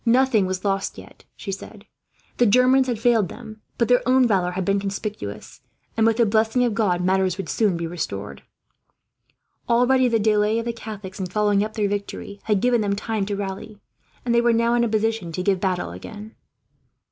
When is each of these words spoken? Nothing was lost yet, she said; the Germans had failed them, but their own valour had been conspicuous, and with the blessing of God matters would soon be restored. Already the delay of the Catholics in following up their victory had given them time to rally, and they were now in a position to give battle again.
Nothing 0.03 0.47
was 0.47 0.65
lost 0.65 0.97
yet, 0.97 1.25
she 1.35 1.51
said; 1.51 1.85
the 2.37 2.47
Germans 2.47 2.87
had 2.87 2.97
failed 2.97 3.29
them, 3.29 3.61
but 3.77 3.87
their 3.87 4.01
own 4.09 4.25
valour 4.27 4.49
had 4.53 4.65
been 4.65 4.79
conspicuous, 4.79 5.61
and 5.95 6.07
with 6.07 6.17
the 6.17 6.25
blessing 6.25 6.63
of 6.63 6.73
God 6.73 7.01
matters 7.03 7.37
would 7.37 7.47
soon 7.47 7.77
be 7.77 7.85
restored. 7.85 8.41
Already 9.69 10.07
the 10.07 10.17
delay 10.17 10.57
of 10.57 10.65
the 10.65 10.73
Catholics 10.73 11.19
in 11.19 11.27
following 11.27 11.63
up 11.63 11.73
their 11.75 11.87
victory 11.87 12.39
had 12.45 12.61
given 12.61 12.81
them 12.81 12.95
time 12.95 13.27
to 13.27 13.35
rally, 13.35 13.79
and 14.25 14.33
they 14.33 14.41
were 14.41 14.53
now 14.53 14.73
in 14.73 14.83
a 14.83 14.89
position 14.89 15.31
to 15.33 15.43
give 15.43 15.59
battle 15.59 15.91
again. 15.91 16.33